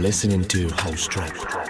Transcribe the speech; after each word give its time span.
listening 0.00 0.42
to 0.44 0.68
House 0.70 1.06
Trap. 1.06 1.69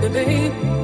Together 0.00 0.79